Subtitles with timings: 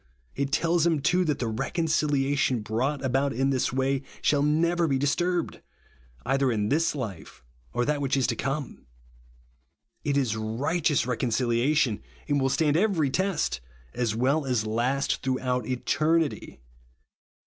[0.35, 4.97] It tells him, too, that the reconciliation brought about in this way shall never be
[4.97, 5.61] disturbed,
[6.25, 8.87] either in this life or that wliich is to come.
[10.03, 13.61] It is righteous reconciliation, and will stand every test,
[13.93, 16.61] as well as last throughout eternity.